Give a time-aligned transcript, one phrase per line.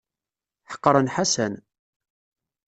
[0.71, 1.53] Ḥeqren Ḥasan.